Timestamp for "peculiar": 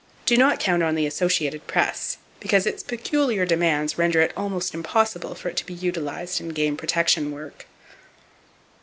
2.81-3.45